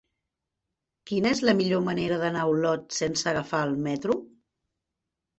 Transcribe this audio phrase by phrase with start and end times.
[1.09, 4.17] Quina és la millor manera d'anar a Olot sense agafar el metro?